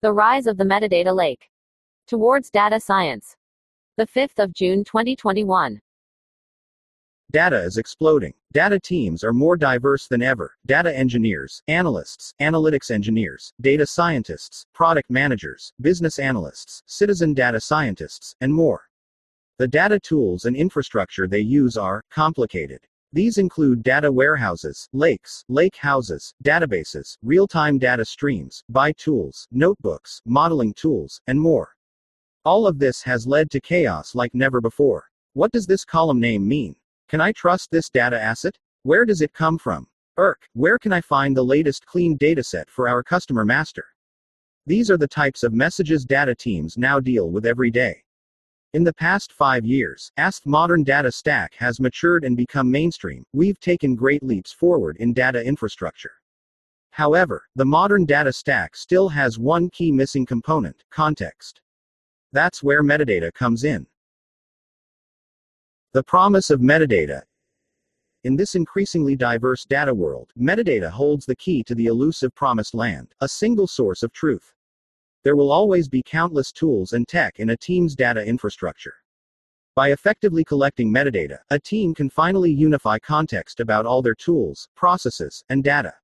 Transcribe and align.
The 0.00 0.12
rise 0.12 0.46
of 0.46 0.56
the 0.56 0.64
metadata 0.64 1.12
lake. 1.12 1.50
Towards 2.06 2.50
data 2.50 2.78
science. 2.78 3.34
The 3.96 4.06
5th 4.06 4.38
of 4.38 4.52
June 4.52 4.84
2021. 4.84 5.80
Data 7.32 7.60
is 7.60 7.78
exploding. 7.78 8.32
Data 8.52 8.78
teams 8.78 9.24
are 9.24 9.32
more 9.32 9.56
diverse 9.56 10.06
than 10.06 10.22
ever. 10.22 10.54
Data 10.66 10.96
engineers, 10.96 11.64
analysts, 11.66 12.32
analytics 12.40 12.92
engineers, 12.92 13.52
data 13.60 13.84
scientists, 13.84 14.64
product 14.72 15.10
managers, 15.10 15.72
business 15.80 16.20
analysts, 16.20 16.84
citizen 16.86 17.34
data 17.34 17.60
scientists, 17.60 18.36
and 18.40 18.54
more. 18.54 18.88
The 19.58 19.66
data 19.66 19.98
tools 19.98 20.44
and 20.44 20.54
infrastructure 20.54 21.26
they 21.26 21.40
use 21.40 21.76
are 21.76 22.04
complicated. 22.08 22.86
These 23.12 23.38
include 23.38 23.82
data 23.82 24.12
warehouses, 24.12 24.86
lakes, 24.92 25.42
lake 25.48 25.76
houses, 25.76 26.34
databases, 26.44 27.16
real 27.22 27.46
time 27.46 27.78
data 27.78 28.04
streams, 28.04 28.62
BI 28.68 28.92
tools, 28.92 29.48
notebooks, 29.50 30.20
modeling 30.26 30.74
tools, 30.74 31.20
and 31.26 31.40
more. 31.40 31.74
All 32.44 32.66
of 32.66 32.78
this 32.78 33.02
has 33.02 33.26
led 33.26 33.50
to 33.52 33.60
chaos 33.60 34.14
like 34.14 34.34
never 34.34 34.60
before. 34.60 35.06
What 35.32 35.52
does 35.52 35.66
this 35.66 35.86
column 35.86 36.20
name 36.20 36.46
mean? 36.46 36.76
Can 37.08 37.22
I 37.22 37.32
trust 37.32 37.70
this 37.70 37.88
data 37.88 38.20
asset? 38.20 38.58
Where 38.82 39.06
does 39.06 39.22
it 39.22 39.32
come 39.32 39.56
from? 39.56 39.86
Irk, 40.18 40.46
where 40.52 40.78
can 40.78 40.92
I 40.92 41.00
find 41.00 41.34
the 41.34 41.42
latest 41.42 41.86
clean 41.86 42.18
dataset 42.18 42.68
for 42.68 42.88
our 42.88 43.02
customer 43.02 43.44
master? 43.44 43.86
These 44.66 44.90
are 44.90 44.98
the 44.98 45.08
types 45.08 45.44
of 45.44 45.54
messages 45.54 46.04
data 46.04 46.34
teams 46.34 46.76
now 46.76 47.00
deal 47.00 47.30
with 47.30 47.46
every 47.46 47.70
day. 47.70 48.02
In 48.74 48.84
the 48.84 48.92
past 48.92 49.32
five 49.32 49.64
years, 49.64 50.12
as 50.18 50.42
modern 50.44 50.84
data 50.84 51.10
stack 51.10 51.54
has 51.54 51.80
matured 51.80 52.22
and 52.22 52.36
become 52.36 52.70
mainstream, 52.70 53.24
we've 53.32 53.58
taken 53.58 53.96
great 53.96 54.22
leaps 54.22 54.52
forward 54.52 54.98
in 54.98 55.14
data 55.14 55.42
infrastructure. 55.42 56.12
However, 56.90 57.44
the 57.56 57.64
modern 57.64 58.04
data 58.04 58.30
stack 58.30 58.76
still 58.76 59.08
has 59.08 59.38
one 59.38 59.70
key 59.70 59.90
missing 59.90 60.26
component 60.26 60.84
context. 60.90 61.62
That's 62.32 62.62
where 62.62 62.82
metadata 62.82 63.32
comes 63.32 63.64
in. 63.64 63.86
The 65.94 66.02
promise 66.02 66.50
of 66.50 66.60
metadata. 66.60 67.22
In 68.24 68.36
this 68.36 68.54
increasingly 68.54 69.16
diverse 69.16 69.64
data 69.64 69.94
world, 69.94 70.30
metadata 70.38 70.90
holds 70.90 71.24
the 71.24 71.36
key 71.36 71.62
to 71.64 71.74
the 71.74 71.86
elusive 71.86 72.34
promised 72.34 72.74
land, 72.74 73.14
a 73.22 73.28
single 73.28 73.66
source 73.66 74.02
of 74.02 74.12
truth. 74.12 74.52
There 75.24 75.36
will 75.36 75.50
always 75.50 75.88
be 75.88 76.02
countless 76.02 76.52
tools 76.52 76.92
and 76.92 77.06
tech 77.06 77.40
in 77.40 77.50
a 77.50 77.56
team's 77.56 77.96
data 77.96 78.24
infrastructure. 78.24 78.94
By 79.74 79.92
effectively 79.92 80.44
collecting 80.44 80.92
metadata, 80.92 81.38
a 81.50 81.58
team 81.58 81.94
can 81.94 82.10
finally 82.10 82.50
unify 82.50 82.98
context 82.98 83.60
about 83.60 83.86
all 83.86 84.02
their 84.02 84.14
tools, 84.14 84.68
processes, 84.74 85.44
and 85.48 85.62
data. 85.62 85.94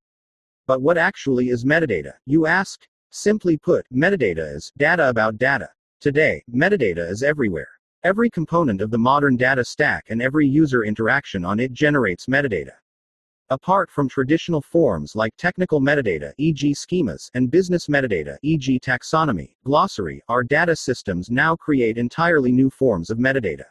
But 0.66 0.80
what 0.80 0.96
actually 0.96 1.50
is 1.50 1.64
metadata, 1.64 2.12
you 2.26 2.46
ask? 2.46 2.86
Simply 3.10 3.56
put, 3.56 3.86
metadata 3.92 4.54
is 4.54 4.72
data 4.76 5.08
about 5.08 5.38
data. 5.38 5.70
Today, 6.00 6.42
metadata 6.52 7.08
is 7.08 7.22
everywhere. 7.22 7.68
Every 8.02 8.28
component 8.28 8.80
of 8.80 8.90
the 8.90 8.98
modern 8.98 9.36
data 9.36 9.64
stack 9.64 10.06
and 10.08 10.20
every 10.20 10.46
user 10.46 10.84
interaction 10.84 11.44
on 11.44 11.58
it 11.58 11.72
generates 11.72 12.26
metadata. 12.26 12.74
Apart 13.54 13.88
from 13.88 14.08
traditional 14.08 14.60
forms 14.60 15.14
like 15.14 15.32
technical 15.36 15.80
metadata, 15.80 16.32
e.g., 16.38 16.74
schemas, 16.74 17.30
and 17.34 17.52
business 17.52 17.86
metadata, 17.86 18.36
e.g., 18.42 18.80
taxonomy, 18.80 19.54
glossary, 19.62 20.20
our 20.28 20.42
data 20.42 20.74
systems 20.74 21.30
now 21.30 21.54
create 21.54 21.96
entirely 21.96 22.50
new 22.50 22.68
forms 22.68 23.10
of 23.10 23.18
metadata. 23.18 23.66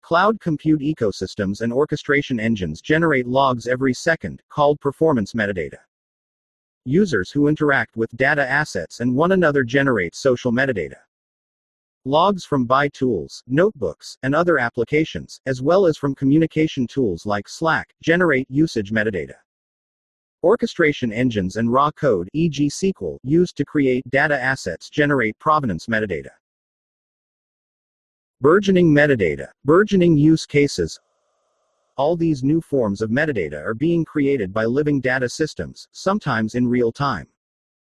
Cloud 0.00 0.40
compute 0.40 0.80
ecosystems 0.80 1.60
and 1.60 1.72
orchestration 1.72 2.40
engines 2.40 2.80
generate 2.80 3.28
logs 3.28 3.68
every 3.68 3.94
second, 3.94 4.42
called 4.48 4.80
performance 4.80 5.32
metadata. 5.32 5.78
Users 6.84 7.30
who 7.30 7.46
interact 7.46 7.96
with 7.96 8.10
data 8.16 8.44
assets 8.44 8.98
and 8.98 9.14
one 9.14 9.30
another 9.30 9.62
generate 9.62 10.16
social 10.16 10.50
metadata. 10.50 10.96
Logs 12.04 12.44
from 12.44 12.64
BI 12.64 12.88
tools, 12.88 13.44
notebooks, 13.46 14.18
and 14.24 14.34
other 14.34 14.58
applications, 14.58 15.40
as 15.46 15.62
well 15.62 15.86
as 15.86 15.96
from 15.96 16.16
communication 16.16 16.84
tools 16.84 17.26
like 17.26 17.48
Slack, 17.48 17.94
generate 18.02 18.50
usage 18.50 18.90
metadata. 18.90 19.36
Orchestration 20.42 21.12
engines 21.12 21.54
and 21.54 21.72
raw 21.72 21.92
code, 21.92 22.28
e.g., 22.32 22.68
SQL, 22.68 23.18
used 23.22 23.56
to 23.56 23.64
create 23.64 24.02
data 24.10 24.36
assets 24.36 24.90
generate 24.90 25.38
provenance 25.38 25.86
metadata. 25.86 26.30
Burgeoning 28.40 28.92
metadata, 28.92 29.46
burgeoning 29.64 30.16
use 30.16 30.44
cases. 30.44 30.98
All 31.96 32.16
these 32.16 32.42
new 32.42 32.60
forms 32.60 33.00
of 33.00 33.10
metadata 33.10 33.64
are 33.64 33.74
being 33.74 34.04
created 34.04 34.52
by 34.52 34.64
living 34.64 35.00
data 35.00 35.28
systems, 35.28 35.86
sometimes 35.92 36.56
in 36.56 36.66
real 36.66 36.90
time. 36.90 37.28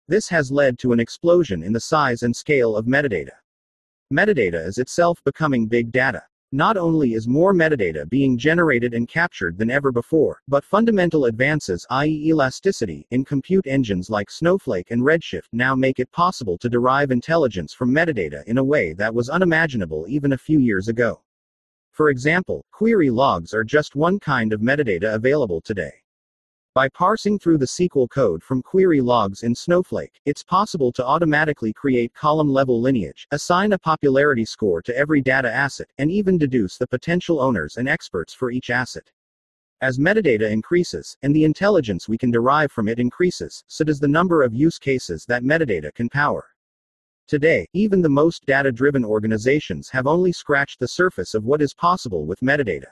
This 0.08 0.30
has 0.30 0.52
led 0.52 0.78
to 0.78 0.94
an 0.94 1.00
explosion 1.00 1.64
in 1.64 1.74
the 1.74 1.80
size 1.80 2.22
and 2.22 2.36
scale 2.36 2.76
of 2.76 2.86
metadata. 2.86 3.32
Metadata 4.14 4.64
is 4.68 4.78
itself 4.78 5.20
becoming 5.24 5.66
big 5.66 5.92
data. 5.92 6.22
Not 6.52 6.78
only 6.78 7.16
is 7.16 7.28
more 7.28 7.56
metadata 7.56 8.08
being 8.08 8.38
generated 8.38 8.94
and 8.94 9.08
captured 9.08 9.58
than 9.58 9.72
ever 9.72 9.92
before, 9.92 10.42
but 10.48 10.64
fundamental 10.64 11.26
advances, 11.26 11.88
i.e., 11.90 12.30
elasticity, 12.30 13.08
in 13.10 13.26
compute 13.26 13.66
engines 13.66 14.12
like 14.12 14.30
Snowflake 14.30 14.92
and 14.92 15.02
Redshift 15.02 15.48
now 15.54 15.74
make 15.74 16.00
it 16.00 16.12
possible 16.12 16.56
to 16.60 16.70
derive 16.70 17.10
intelligence 17.10 17.74
from 17.74 17.92
metadata 17.92 18.44
in 18.46 18.60
a 18.60 18.64
way 18.64 18.94
that 18.94 19.14
was 19.14 19.28
unimaginable 19.28 20.06
even 20.08 20.34
a 20.34 20.38
few 20.38 20.60
years 20.60 20.88
ago. 20.88 21.20
For 21.90 22.12
example, 22.12 22.64
query 22.72 23.10
logs 23.10 23.56
are 23.56 23.64
just 23.64 23.96
one 23.96 24.20
kind 24.20 24.54
of 24.54 24.62
metadata 24.62 25.16
available 25.16 25.62
today. 25.62 25.94
By 26.76 26.90
parsing 26.90 27.40
through 27.40 27.60
the 27.60 27.68
SQL 27.68 28.10
code 28.10 28.44
from 28.44 28.62
query 28.62 29.00
logs 29.00 29.44
in 29.44 29.56
Snowflake, 29.56 30.20
it's 30.26 30.44
possible 30.44 30.92
to 30.92 31.06
automatically 31.06 31.72
create 31.72 32.14
column 32.14 32.50
level 32.50 32.82
lineage, 32.82 33.28
assign 33.32 33.72
a 33.72 33.80
popularity 33.80 34.44
score 34.44 34.82
to 34.82 34.98
every 34.98 35.22
data 35.22 35.50
asset, 35.50 35.88
and 36.00 36.12
even 36.12 36.38
deduce 36.38 36.78
the 36.78 36.86
potential 36.86 37.40
owners 37.40 37.78
and 37.78 37.88
experts 37.88 38.34
for 38.34 38.52
each 38.52 38.70
asset. 38.70 39.10
As 39.80 40.00
metadata 40.00 40.52
increases, 40.52 41.16
and 41.24 41.34
the 41.34 41.46
intelligence 41.46 42.10
we 42.10 42.18
can 42.18 42.30
derive 42.30 42.74
from 42.74 42.90
it 42.90 43.00
increases, 43.00 43.64
so 43.68 43.86
does 43.86 44.02
the 44.02 44.10
number 44.10 44.44
of 44.44 44.54
use 44.54 44.78
cases 44.78 45.24
that 45.30 45.44
metadata 45.44 45.94
can 45.94 46.10
power. 46.10 46.46
Today, 47.26 47.66
even 47.72 48.02
the 48.02 48.10
most 48.10 48.46
data 48.46 48.74
driven 48.74 49.06
organizations 49.06 49.88
have 49.88 50.08
only 50.08 50.34
scratched 50.34 50.82
the 50.82 50.90
surface 50.90 51.36
of 51.36 51.46
what 51.46 51.62
is 51.62 51.74
possible 51.74 52.26
with 52.26 52.42
metadata. 52.42 52.92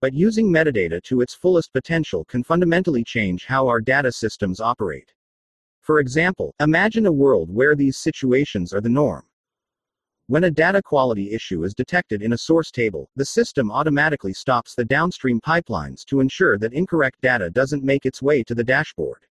But 0.00 0.14
using 0.14 0.52
metadata 0.52 1.02
to 1.04 1.20
its 1.20 1.34
fullest 1.34 1.72
potential 1.72 2.24
can 2.24 2.44
fundamentally 2.44 3.02
change 3.02 3.46
how 3.46 3.66
our 3.66 3.80
data 3.80 4.12
systems 4.12 4.60
operate. 4.60 5.12
For 5.80 5.98
example, 5.98 6.54
imagine 6.60 7.06
a 7.06 7.12
world 7.12 7.50
where 7.50 7.74
these 7.74 7.96
situations 7.96 8.72
are 8.72 8.80
the 8.80 8.88
norm. 8.88 9.24
When 10.28 10.44
a 10.44 10.50
data 10.50 10.82
quality 10.82 11.32
issue 11.32 11.64
is 11.64 11.74
detected 11.74 12.22
in 12.22 12.34
a 12.34 12.38
source 12.38 12.70
table, 12.70 13.08
the 13.16 13.24
system 13.24 13.72
automatically 13.72 14.34
stops 14.34 14.74
the 14.74 14.84
downstream 14.84 15.40
pipelines 15.40 16.04
to 16.04 16.20
ensure 16.20 16.58
that 16.58 16.74
incorrect 16.74 17.20
data 17.22 17.50
doesn't 17.50 17.82
make 17.82 18.06
its 18.06 18.20
way 18.20 18.42
to 18.44 18.54
the 18.54 18.62
dashboard. 18.62 19.24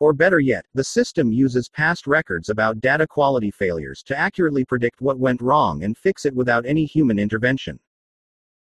Or 0.00 0.12
better 0.12 0.40
yet, 0.40 0.64
the 0.74 0.82
system 0.82 1.30
uses 1.30 1.68
past 1.68 2.08
records 2.08 2.48
about 2.48 2.80
data 2.80 3.06
quality 3.06 3.50
failures 3.52 4.02
to 4.04 4.18
accurately 4.18 4.64
predict 4.64 5.00
what 5.00 5.18
went 5.18 5.40
wrong 5.40 5.84
and 5.84 5.96
fix 5.96 6.24
it 6.24 6.34
without 6.34 6.66
any 6.66 6.86
human 6.86 7.20
intervention. 7.20 7.78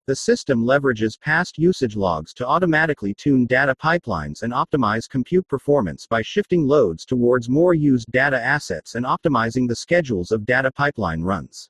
The 0.05 0.17
system 0.17 0.65
leverages 0.65 1.17
past 1.17 1.57
usage 1.57 1.95
logs 1.95 2.33
to 2.33 2.45
automatically 2.45 3.13
tune 3.13 3.45
data 3.45 3.73
pipelines 3.73 4.43
and 4.43 4.51
optimize 4.51 5.07
compute 5.07 5.47
performance 5.47 6.05
by 6.05 6.21
shifting 6.21 6.67
loads 6.67 7.05
towards 7.05 7.47
more 7.47 7.73
used 7.73 8.11
data 8.11 8.37
assets 8.37 8.95
and 8.95 9.05
optimizing 9.05 9.65
the 9.65 9.77
schedules 9.77 10.33
of 10.33 10.45
data 10.45 10.69
pipeline 10.69 11.21
runs. 11.21 11.69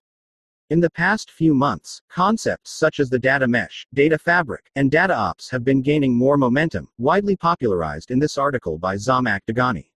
In 0.71 0.79
the 0.79 0.89
past 0.89 1.29
few 1.29 1.53
months, 1.53 2.01
concepts 2.09 2.71
such 2.71 2.99
as 2.99 3.07
the 3.07 3.19
data 3.19 3.47
mesh, 3.47 3.85
data 3.93 4.17
fabric, 4.17 4.71
and 4.75 4.89
data 4.89 5.15
ops 5.15 5.51
have 5.51 5.63
been 5.63 5.83
gaining 5.83 6.15
more 6.15 6.35
momentum, 6.35 6.89
widely 6.97 7.35
popularized 7.35 8.09
in 8.09 8.17
this 8.17 8.39
article 8.39 8.79
by 8.79 8.95
Zhamak 8.95 9.41
Dehghani. 9.47 9.91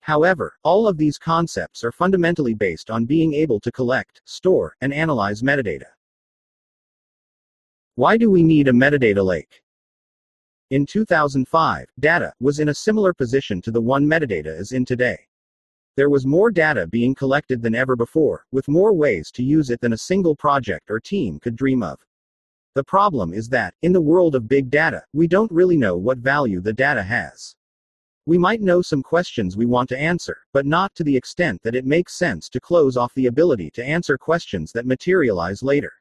However, 0.00 0.58
all 0.62 0.86
of 0.86 0.98
these 0.98 1.16
concepts 1.16 1.82
are 1.84 1.92
fundamentally 1.92 2.52
based 2.52 2.90
on 2.90 3.06
being 3.06 3.32
able 3.32 3.60
to 3.60 3.72
collect, 3.72 4.20
store, 4.26 4.76
and 4.82 4.92
analyze 4.92 5.40
metadata. 5.40 5.86
Why 7.96 8.16
do 8.16 8.30
we 8.30 8.42
need 8.42 8.68
a 8.68 8.72
metadata 8.72 9.22
lake? 9.22 9.62
In 10.70 10.86
2005, 10.86 11.86
data 12.00 12.32
was 12.40 12.58
in 12.58 12.70
a 12.70 12.74
similar 12.74 13.12
position 13.12 13.60
to 13.60 13.70
the 13.70 13.82
one 13.82 14.06
metadata 14.06 14.46
is 14.46 14.72
in 14.72 14.86
today. 14.86 15.18
There 15.94 16.08
was 16.08 16.24
more 16.24 16.50
data 16.50 16.86
being 16.86 17.14
collected 17.14 17.60
than 17.60 17.74
ever 17.74 17.94
before, 17.94 18.46
with 18.50 18.66
more 18.66 18.94
ways 18.94 19.30
to 19.32 19.42
use 19.42 19.68
it 19.68 19.78
than 19.82 19.92
a 19.92 19.98
single 19.98 20.34
project 20.34 20.90
or 20.90 21.00
team 21.00 21.38
could 21.38 21.54
dream 21.54 21.82
of. 21.82 21.98
The 22.74 22.84
problem 22.84 23.34
is 23.34 23.50
that, 23.50 23.74
in 23.82 23.92
the 23.92 24.00
world 24.00 24.34
of 24.34 24.48
big 24.48 24.70
data, 24.70 25.04
we 25.12 25.26
don't 25.26 25.52
really 25.52 25.76
know 25.76 25.98
what 25.98 26.16
value 26.16 26.62
the 26.62 26.72
data 26.72 27.02
has. 27.02 27.54
We 28.24 28.38
might 28.38 28.62
know 28.62 28.80
some 28.80 29.02
questions 29.02 29.54
we 29.54 29.66
want 29.66 29.90
to 29.90 29.98
answer, 29.98 30.38
but 30.54 30.64
not 30.64 30.94
to 30.94 31.04
the 31.04 31.14
extent 31.14 31.60
that 31.62 31.74
it 31.74 31.84
makes 31.84 32.16
sense 32.16 32.48
to 32.48 32.60
close 32.60 32.96
off 32.96 33.12
the 33.12 33.26
ability 33.26 33.70
to 33.72 33.84
answer 33.84 34.16
questions 34.16 34.72
that 34.72 34.86
materialize 34.86 35.62
later. 35.62 35.92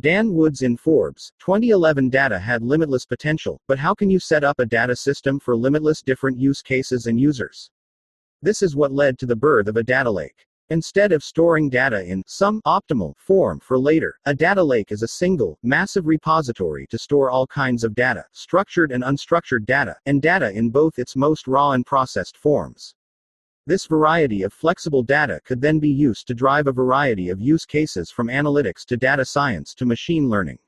Dan 0.00 0.32
Woods 0.32 0.62
in 0.62 0.76
Forbes, 0.76 1.32
2011 1.40 2.08
Data 2.08 2.38
had 2.38 2.62
limitless 2.62 3.04
potential, 3.04 3.60
but 3.66 3.80
how 3.80 3.94
can 3.94 4.08
you 4.08 4.20
set 4.20 4.44
up 4.44 4.60
a 4.60 4.64
data 4.64 4.94
system 4.94 5.40
for 5.40 5.56
limitless 5.56 6.02
different 6.02 6.38
use 6.38 6.62
cases 6.62 7.06
and 7.06 7.18
users? 7.18 7.68
This 8.40 8.62
is 8.62 8.76
what 8.76 8.92
led 8.92 9.18
to 9.18 9.26
the 9.26 9.34
birth 9.34 9.66
of 9.66 9.76
a 9.76 9.82
data 9.82 10.08
lake. 10.08 10.46
Instead 10.70 11.10
of 11.10 11.24
storing 11.24 11.68
data 11.68 12.04
in 12.04 12.22
some 12.28 12.62
optimal 12.64 13.16
form 13.16 13.58
for 13.58 13.76
later, 13.76 14.14
a 14.24 14.32
data 14.32 14.62
lake 14.62 14.92
is 14.92 15.02
a 15.02 15.08
single, 15.08 15.58
massive 15.64 16.06
repository 16.06 16.86
to 16.90 16.96
store 16.96 17.28
all 17.28 17.48
kinds 17.48 17.82
of 17.82 17.96
data, 17.96 18.24
structured 18.30 18.92
and 18.92 19.02
unstructured 19.02 19.66
data, 19.66 19.96
and 20.06 20.22
data 20.22 20.52
in 20.52 20.70
both 20.70 21.00
its 21.00 21.16
most 21.16 21.48
raw 21.48 21.72
and 21.72 21.84
processed 21.84 22.36
forms. 22.36 22.94
This 23.68 23.84
variety 23.84 24.44
of 24.44 24.54
flexible 24.54 25.02
data 25.02 25.42
could 25.44 25.60
then 25.60 25.78
be 25.78 25.90
used 25.90 26.26
to 26.26 26.34
drive 26.34 26.68
a 26.68 26.72
variety 26.72 27.28
of 27.28 27.38
use 27.38 27.66
cases 27.66 28.10
from 28.10 28.28
analytics 28.28 28.86
to 28.86 28.96
data 28.96 29.26
science 29.26 29.74
to 29.74 29.84
machine 29.84 30.30
learning. 30.30 30.58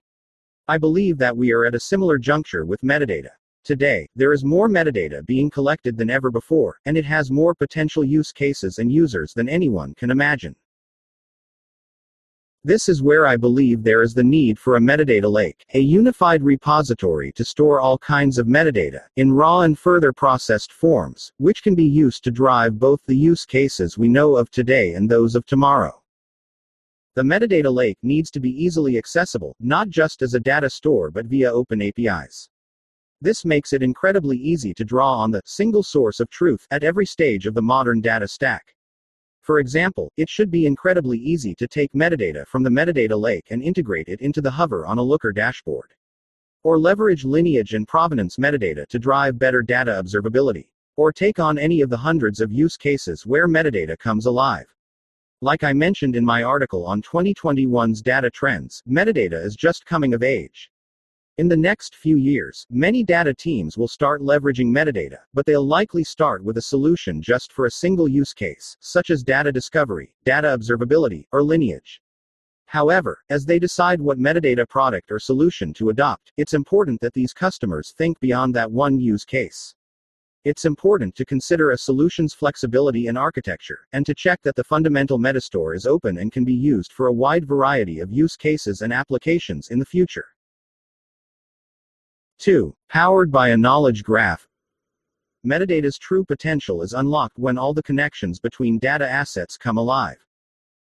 I 0.68 0.76
believe 0.76 1.16
that 1.16 1.34
we 1.34 1.50
are 1.50 1.64
at 1.64 1.74
a 1.74 1.80
similar 1.80 2.18
juncture 2.18 2.66
with 2.66 2.82
metadata. 2.82 3.30
Today, 3.64 4.06
there 4.16 4.34
is 4.34 4.44
more 4.44 4.68
metadata 4.68 5.24
being 5.24 5.48
collected 5.48 5.96
than 5.96 6.10
ever 6.10 6.30
before, 6.30 6.78
and 6.84 6.94
it 6.94 7.06
has 7.06 7.30
more 7.30 7.54
potential 7.54 8.04
use 8.04 8.32
cases 8.32 8.76
and 8.76 8.92
users 8.92 9.32
than 9.32 9.48
anyone 9.48 9.94
can 9.94 10.10
imagine. 10.10 10.54
This 12.62 12.90
is 12.90 13.02
where 13.02 13.26
I 13.26 13.38
believe 13.38 13.82
there 13.82 14.02
is 14.02 14.12
the 14.12 14.22
need 14.22 14.58
for 14.58 14.76
a 14.76 14.80
metadata 14.80 15.32
lake, 15.32 15.64
a 15.72 15.78
unified 15.80 16.42
repository 16.42 17.32
to 17.32 17.42
store 17.42 17.80
all 17.80 17.96
kinds 17.96 18.36
of 18.36 18.46
metadata, 18.46 19.00
in 19.16 19.32
raw 19.32 19.60
and 19.60 19.78
further 19.78 20.12
processed 20.12 20.70
forms, 20.70 21.32
which 21.38 21.62
can 21.62 21.74
be 21.74 21.86
used 21.86 22.22
to 22.24 22.30
drive 22.30 22.78
both 22.78 23.00
the 23.06 23.16
use 23.16 23.46
cases 23.46 23.96
we 23.96 24.08
know 24.08 24.36
of 24.36 24.50
today 24.50 24.92
and 24.92 25.10
those 25.10 25.34
of 25.34 25.46
tomorrow. 25.46 26.02
The 27.14 27.22
metadata 27.22 27.72
lake 27.72 27.96
needs 28.02 28.30
to 28.32 28.40
be 28.40 28.50
easily 28.62 28.98
accessible, 28.98 29.56
not 29.58 29.88
just 29.88 30.20
as 30.20 30.34
a 30.34 30.40
data 30.40 30.68
store 30.68 31.10
but 31.10 31.24
via 31.24 31.50
open 31.50 31.80
APIs. 31.80 32.50
This 33.22 33.46
makes 33.46 33.72
it 33.72 33.82
incredibly 33.82 34.36
easy 34.36 34.74
to 34.74 34.84
draw 34.84 35.14
on 35.14 35.30
the 35.30 35.40
single 35.46 35.82
source 35.82 36.20
of 36.20 36.28
truth 36.28 36.66
at 36.70 36.84
every 36.84 37.06
stage 37.06 37.46
of 37.46 37.54
the 37.54 37.62
modern 37.62 38.02
data 38.02 38.28
stack. 38.28 38.74
For 39.50 39.58
example, 39.58 40.12
it 40.16 40.28
should 40.28 40.48
be 40.48 40.64
incredibly 40.64 41.18
easy 41.18 41.56
to 41.56 41.66
take 41.66 41.92
metadata 41.92 42.46
from 42.46 42.62
the 42.62 42.70
metadata 42.70 43.20
lake 43.20 43.48
and 43.50 43.64
integrate 43.64 44.06
it 44.06 44.20
into 44.20 44.40
the 44.40 44.52
hover 44.52 44.86
on 44.86 44.98
a 44.98 45.02
Looker 45.02 45.32
dashboard. 45.32 45.92
Or 46.62 46.78
leverage 46.78 47.24
lineage 47.24 47.74
and 47.74 47.88
provenance 47.88 48.36
metadata 48.36 48.86
to 48.86 48.98
drive 49.00 49.40
better 49.40 49.60
data 49.60 50.00
observability. 50.00 50.68
Or 50.96 51.12
take 51.12 51.40
on 51.40 51.58
any 51.58 51.80
of 51.80 51.90
the 51.90 51.96
hundreds 51.96 52.40
of 52.40 52.52
use 52.52 52.76
cases 52.76 53.26
where 53.26 53.48
metadata 53.48 53.98
comes 53.98 54.26
alive. 54.26 54.72
Like 55.40 55.64
I 55.64 55.72
mentioned 55.72 56.14
in 56.14 56.24
my 56.24 56.44
article 56.44 56.86
on 56.86 57.02
2021's 57.02 58.02
data 58.02 58.30
trends, 58.30 58.84
metadata 58.88 59.44
is 59.44 59.56
just 59.56 59.84
coming 59.84 60.14
of 60.14 60.22
age. 60.22 60.70
In 61.40 61.48
the 61.48 61.56
next 61.56 61.96
few 61.96 62.18
years, 62.18 62.66
many 62.68 63.02
data 63.02 63.32
teams 63.32 63.78
will 63.78 63.88
start 63.88 64.20
leveraging 64.20 64.66
metadata, 64.66 65.20
but 65.32 65.46
they'll 65.46 65.66
likely 65.66 66.04
start 66.04 66.44
with 66.44 66.58
a 66.58 66.60
solution 66.60 67.22
just 67.22 67.50
for 67.50 67.64
a 67.64 67.70
single 67.70 68.06
use 68.06 68.34
case, 68.34 68.76
such 68.80 69.08
as 69.08 69.22
data 69.22 69.50
discovery, 69.50 70.12
data 70.26 70.48
observability, 70.48 71.24
or 71.32 71.42
lineage. 71.42 72.02
However, 72.66 73.22
as 73.30 73.46
they 73.46 73.58
decide 73.58 74.02
what 74.02 74.18
metadata 74.18 74.68
product 74.68 75.10
or 75.10 75.18
solution 75.18 75.72
to 75.72 75.88
adopt, 75.88 76.30
it's 76.36 76.52
important 76.52 77.00
that 77.00 77.14
these 77.14 77.32
customers 77.32 77.94
think 77.96 78.20
beyond 78.20 78.54
that 78.56 78.70
one 78.70 79.00
use 79.00 79.24
case. 79.24 79.74
It's 80.44 80.66
important 80.66 81.14
to 81.14 81.24
consider 81.24 81.70
a 81.70 81.78
solution's 81.78 82.34
flexibility 82.34 83.06
and 83.06 83.16
architecture, 83.16 83.86
and 83.94 84.04
to 84.04 84.12
check 84.12 84.42
that 84.42 84.56
the 84.56 84.64
fundamental 84.64 85.18
metastore 85.18 85.74
is 85.74 85.86
open 85.86 86.18
and 86.18 86.30
can 86.30 86.44
be 86.44 86.52
used 86.52 86.92
for 86.92 87.06
a 87.06 87.14
wide 87.14 87.46
variety 87.46 88.00
of 88.00 88.12
use 88.12 88.36
cases 88.36 88.82
and 88.82 88.92
applications 88.92 89.68
in 89.68 89.78
the 89.78 89.86
future. 89.86 90.26
2. 92.40 92.74
Powered 92.88 93.30
by 93.30 93.50
a 93.50 93.56
knowledge 93.56 94.02
graph. 94.02 94.48
Metadata's 95.46 95.98
true 95.98 96.24
potential 96.24 96.80
is 96.80 96.94
unlocked 96.94 97.38
when 97.38 97.58
all 97.58 97.74
the 97.74 97.82
connections 97.82 98.40
between 98.40 98.78
data 98.78 99.06
assets 99.06 99.58
come 99.58 99.76
alive. 99.76 100.16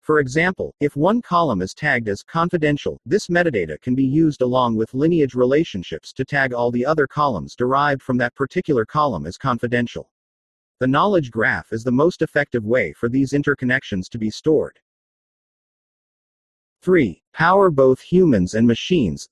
For 0.02 0.20
example, 0.20 0.76
if 0.80 0.96
one 0.96 1.24
column 1.24 1.64
is 1.64 1.74
tagged 1.74 2.08
as 2.08 2.22
confidential, 2.22 3.00
this 3.04 3.30
metadata 3.30 3.82
can 3.82 3.96
be 3.96 4.06
used 4.06 4.44
along 4.44 4.76
with 4.76 4.94
lineage 4.94 5.34
relationships 5.34 6.14
to 6.14 6.24
tag 6.24 6.54
all 6.54 6.70
the 6.70 6.86
other 6.86 7.08
columns 7.08 7.56
derived 7.56 8.04
from 8.04 8.18
that 8.18 8.36
particular 8.36 8.86
column 8.86 9.26
as 9.26 9.36
confidential. 9.36 10.12
The 10.80 10.88
knowledge 10.88 11.32
graph 11.32 11.74
is 11.74 11.84
the 11.84 11.92
most 11.92 12.22
effective 12.22 12.64
way 12.64 12.94
for 12.94 13.10
these 13.10 13.34
interconnections 13.34 14.08
to 14.10 14.20
be 14.20 14.30
stored. 14.30 14.80
3. 16.84 17.24
Power 17.34 17.72
both 17.72 18.02
humans 18.02 18.54
and 18.54 18.68
machines. 18.68 19.30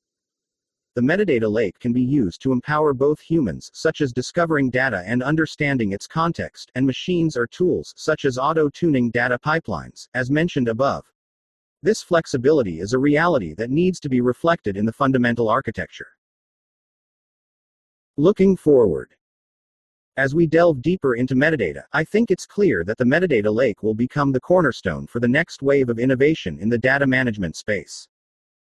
The 0.98 1.04
metadata 1.04 1.48
lake 1.48 1.78
can 1.78 1.94
be 1.94 2.02
used 2.02 2.42
to 2.42 2.52
empower 2.52 2.92
both 2.92 3.20
humans, 3.20 3.70
such 3.72 4.02
as 4.02 4.12
discovering 4.12 4.72
data 4.72 5.04
and 5.06 5.22
understanding 5.22 5.92
its 5.92 6.08
context, 6.08 6.72
and 6.74 6.88
machines 6.88 7.38
or 7.38 7.46
tools, 7.46 7.94
such 7.96 8.26
as 8.26 8.40
auto 8.40 8.68
tuning 8.68 9.12
data 9.12 9.38
pipelines, 9.38 10.08
as 10.16 10.32
mentioned 10.32 10.68
above. 10.68 11.06
This 11.84 12.02
flexibility 12.02 12.80
is 12.80 12.94
a 12.94 12.98
reality 12.98 13.54
that 13.60 13.70
needs 13.70 14.00
to 14.00 14.10
be 14.10 14.22
reflected 14.22 14.76
in 14.76 14.88
the 14.88 14.92
fundamental 14.92 15.50
architecture. 15.50 16.08
Looking 18.18 18.58
forward. 18.58 19.14
As 20.18 20.34
we 20.34 20.48
delve 20.48 20.82
deeper 20.82 21.14
into 21.14 21.36
metadata, 21.36 21.84
I 21.94 22.06
think 22.06 22.32
it's 22.32 22.48
clear 22.48 22.84
that 22.86 22.98
the 22.98 23.06
metadata 23.06 23.54
lake 23.54 23.84
will 23.84 23.94
become 23.94 24.32
the 24.32 24.42
cornerstone 24.42 25.06
for 25.06 25.20
the 25.20 25.28
next 25.28 25.62
wave 25.62 25.90
of 25.90 26.00
innovation 26.00 26.58
in 26.58 26.70
the 26.70 26.80
data 26.80 27.06
management 27.06 27.56
space. 27.56 28.08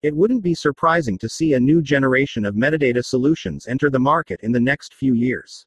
It 0.03 0.17
wouldn't 0.17 0.43
be 0.43 0.55
surprising 0.55 1.17
to 1.19 1.29
see 1.29 1.55
a 1.55 1.61
new 1.61 1.81
generation 1.81 2.45
of 2.45 2.57
metadata 2.57 3.05
solutions 3.05 3.69
enter 3.69 3.89
the 3.89 4.01
market 4.01 4.41
in 4.43 4.51
the 4.51 4.59
next 4.59 4.95
few 4.95 5.15
years. 5.15 5.65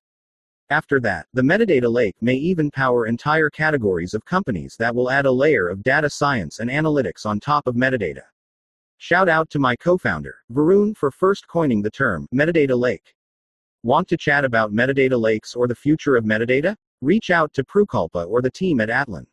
After 0.70 1.00
that, 1.02 1.28
the 1.34 1.42
metadata 1.42 1.90
lake 1.90 2.16
may 2.22 2.34
even 2.36 2.70
power 2.70 3.06
entire 3.06 3.50
categories 3.50 4.14
of 4.14 4.26
companies 4.26 4.76
that 4.78 4.94
will 4.94 5.10
add 5.10 5.26
a 5.26 5.32
layer 5.32 5.70
of 5.70 5.84
data 5.84 6.10
science 6.10 6.60
and 6.60 6.70
analytics 6.70 7.26
on 7.26 7.40
top 7.40 7.66
of 7.66 7.76
metadata. 7.76 8.24
Shout 8.98 9.30
out 9.30 9.50
to 9.52 9.60
my 9.60 9.76
co 9.76 9.98
founder, 9.98 10.36
Varun, 10.52 10.98
for 10.98 11.12
first 11.12 11.48
coining 11.48 11.82
the 11.82 11.92
term 11.92 12.28
metadata 12.34 12.78
lake. 12.78 13.16
Want 13.84 14.08
to 14.10 14.18
chat 14.18 14.44
about 14.44 14.74
metadata 14.74 15.18
lakes 15.18 15.56
or 15.56 15.68
the 15.68 15.76
future 15.76 16.18
of 16.18 16.26
metadata? 16.26 16.76
Reach 17.02 17.30
out 17.30 17.54
to 17.54 17.64
Prukalpa 17.64 18.28
or 18.28 18.42
the 18.42 18.52
team 18.52 18.82
at 18.82 18.90
Atlan. 18.90 19.28